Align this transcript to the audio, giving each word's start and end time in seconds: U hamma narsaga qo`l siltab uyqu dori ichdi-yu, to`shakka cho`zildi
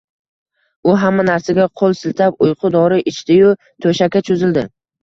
U 0.91 0.95
hamma 1.03 1.25
narsaga 1.27 1.67
qo`l 1.83 1.95
siltab 2.01 2.43
uyqu 2.49 2.75
dori 2.79 3.01
ichdi-yu, 3.15 3.57
to`shakka 3.89 4.29
cho`zildi 4.31 4.69